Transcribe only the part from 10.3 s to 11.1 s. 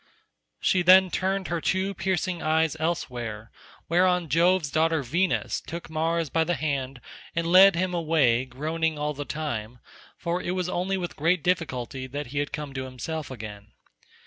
it was only